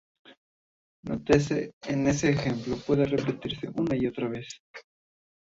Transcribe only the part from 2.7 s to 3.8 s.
puede repetirse